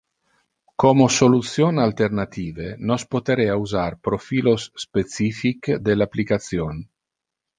Como 0.83 1.05
solution 1.15 1.73
alternative, 1.87 2.67
nos 2.87 3.03
poterea 3.13 3.53
usar 3.65 3.99
profilos 4.07 4.61
specific 4.85 5.59
del 5.85 6.01
application. 6.07 6.75